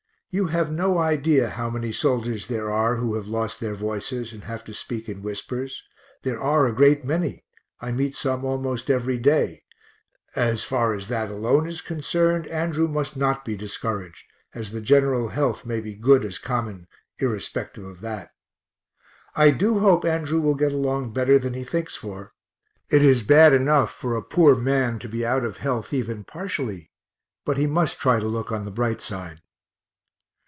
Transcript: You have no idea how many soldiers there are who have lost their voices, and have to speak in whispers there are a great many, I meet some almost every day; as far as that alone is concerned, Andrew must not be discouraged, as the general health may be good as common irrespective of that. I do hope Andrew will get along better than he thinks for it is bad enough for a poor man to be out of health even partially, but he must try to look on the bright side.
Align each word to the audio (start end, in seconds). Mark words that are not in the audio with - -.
You 0.33 0.45
have 0.45 0.71
no 0.71 0.97
idea 0.97 1.49
how 1.49 1.69
many 1.69 1.91
soldiers 1.91 2.47
there 2.47 2.71
are 2.71 2.95
who 2.95 3.15
have 3.15 3.27
lost 3.27 3.59
their 3.59 3.75
voices, 3.75 4.31
and 4.31 4.45
have 4.45 4.63
to 4.63 4.73
speak 4.73 5.09
in 5.09 5.21
whispers 5.21 5.83
there 6.23 6.39
are 6.39 6.65
a 6.65 6.73
great 6.73 7.03
many, 7.03 7.43
I 7.81 7.91
meet 7.91 8.15
some 8.15 8.45
almost 8.45 8.89
every 8.89 9.17
day; 9.17 9.63
as 10.33 10.63
far 10.63 10.93
as 10.93 11.09
that 11.09 11.29
alone 11.29 11.67
is 11.67 11.81
concerned, 11.81 12.47
Andrew 12.47 12.87
must 12.87 13.17
not 13.17 13.43
be 13.43 13.57
discouraged, 13.57 14.25
as 14.55 14.71
the 14.71 14.79
general 14.79 15.27
health 15.27 15.65
may 15.65 15.81
be 15.81 15.95
good 15.95 16.23
as 16.23 16.37
common 16.39 16.87
irrespective 17.19 17.83
of 17.83 17.99
that. 17.99 18.31
I 19.35 19.51
do 19.51 19.79
hope 19.79 20.05
Andrew 20.05 20.39
will 20.39 20.55
get 20.55 20.71
along 20.71 21.11
better 21.11 21.39
than 21.39 21.55
he 21.55 21.65
thinks 21.65 21.97
for 21.97 22.31
it 22.89 23.03
is 23.03 23.21
bad 23.21 23.51
enough 23.51 23.91
for 23.91 24.15
a 24.15 24.23
poor 24.23 24.55
man 24.55 24.97
to 24.99 25.09
be 25.09 25.25
out 25.25 25.43
of 25.43 25.57
health 25.57 25.93
even 25.93 26.23
partially, 26.23 26.89
but 27.43 27.57
he 27.57 27.67
must 27.67 27.99
try 27.99 28.21
to 28.21 28.27
look 28.29 28.49
on 28.49 28.63
the 28.63 28.71
bright 28.71 29.01
side. 29.01 29.41